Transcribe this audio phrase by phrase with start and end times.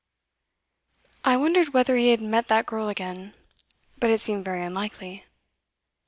[1.23, 3.35] 'I wondered whether he had met that girl again.
[3.99, 5.25] But it seemed very unlikely.